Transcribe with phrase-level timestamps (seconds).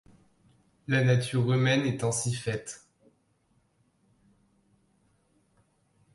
[0.87, 2.87] La nature humaine est ainsi faite.